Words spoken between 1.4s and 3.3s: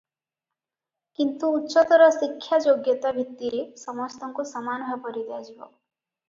ଉଚ୍ଚତର ଶିକ୍ଷା ଯୋଗ୍ୟତା